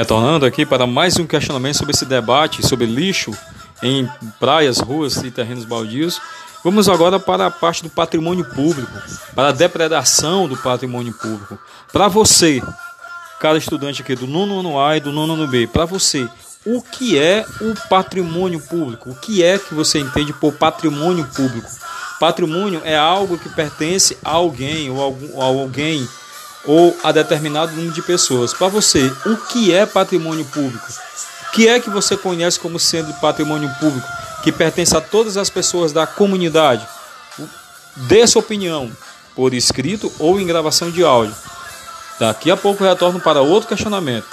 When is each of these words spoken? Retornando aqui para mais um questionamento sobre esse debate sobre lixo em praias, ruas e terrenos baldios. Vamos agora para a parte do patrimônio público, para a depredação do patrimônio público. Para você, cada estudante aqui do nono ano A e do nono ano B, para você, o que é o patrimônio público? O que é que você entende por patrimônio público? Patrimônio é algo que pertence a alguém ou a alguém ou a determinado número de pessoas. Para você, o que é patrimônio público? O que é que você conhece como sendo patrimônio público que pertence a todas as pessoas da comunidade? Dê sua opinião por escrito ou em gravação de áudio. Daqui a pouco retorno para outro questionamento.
Retornando 0.00 0.46
aqui 0.46 0.64
para 0.64 0.86
mais 0.86 1.18
um 1.18 1.26
questionamento 1.26 1.76
sobre 1.76 1.92
esse 1.92 2.06
debate 2.06 2.66
sobre 2.66 2.86
lixo 2.86 3.36
em 3.82 4.08
praias, 4.38 4.78
ruas 4.78 5.18
e 5.18 5.30
terrenos 5.30 5.66
baldios. 5.66 6.18
Vamos 6.64 6.88
agora 6.88 7.20
para 7.20 7.44
a 7.44 7.50
parte 7.50 7.82
do 7.82 7.90
patrimônio 7.90 8.46
público, 8.46 8.90
para 9.34 9.48
a 9.48 9.52
depredação 9.52 10.48
do 10.48 10.56
patrimônio 10.56 11.12
público. 11.12 11.58
Para 11.92 12.08
você, 12.08 12.62
cada 13.40 13.58
estudante 13.58 14.00
aqui 14.00 14.14
do 14.14 14.26
nono 14.26 14.60
ano 14.60 14.80
A 14.80 14.96
e 14.96 15.00
do 15.00 15.12
nono 15.12 15.34
ano 15.34 15.46
B, 15.46 15.66
para 15.66 15.84
você, 15.84 16.26
o 16.64 16.80
que 16.80 17.18
é 17.18 17.44
o 17.60 17.74
patrimônio 17.90 18.58
público? 18.58 19.10
O 19.10 19.14
que 19.14 19.44
é 19.44 19.58
que 19.58 19.74
você 19.74 19.98
entende 19.98 20.32
por 20.32 20.54
patrimônio 20.54 21.26
público? 21.26 21.68
Patrimônio 22.18 22.80
é 22.86 22.96
algo 22.96 23.36
que 23.36 23.50
pertence 23.50 24.16
a 24.24 24.30
alguém 24.30 24.88
ou 24.88 25.18
a 25.38 25.44
alguém 25.44 26.08
ou 26.64 26.96
a 27.02 27.12
determinado 27.12 27.72
número 27.72 27.92
de 27.92 28.02
pessoas. 28.02 28.52
Para 28.52 28.68
você, 28.68 29.12
o 29.26 29.36
que 29.48 29.72
é 29.72 29.86
patrimônio 29.86 30.44
público? 30.46 30.86
O 31.48 31.52
que 31.52 31.68
é 31.68 31.80
que 31.80 31.90
você 31.90 32.16
conhece 32.16 32.60
como 32.60 32.78
sendo 32.78 33.12
patrimônio 33.14 33.70
público 33.80 34.06
que 34.42 34.52
pertence 34.52 34.96
a 34.96 35.00
todas 35.00 35.36
as 35.36 35.50
pessoas 35.50 35.92
da 35.92 36.06
comunidade? 36.06 36.86
Dê 37.96 38.26
sua 38.26 38.40
opinião 38.40 38.90
por 39.34 39.52
escrito 39.54 40.12
ou 40.18 40.40
em 40.40 40.46
gravação 40.46 40.90
de 40.90 41.02
áudio. 41.02 41.34
Daqui 42.18 42.50
a 42.50 42.56
pouco 42.56 42.84
retorno 42.84 43.20
para 43.20 43.40
outro 43.40 43.68
questionamento. 43.68 44.26